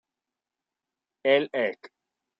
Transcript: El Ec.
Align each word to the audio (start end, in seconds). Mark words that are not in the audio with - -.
El 1.21 1.47
Ec. 1.53 1.91